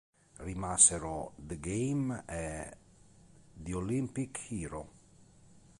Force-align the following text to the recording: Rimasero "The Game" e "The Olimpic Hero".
Rimasero 0.39 1.33
"The 1.37 1.59
Game" 1.59 2.23
e 2.25 2.73
"The 3.53 3.73
Olimpic 3.75 4.35
Hero". 4.49 4.89